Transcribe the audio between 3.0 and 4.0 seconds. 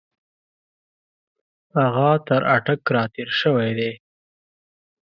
تېر شوی دی.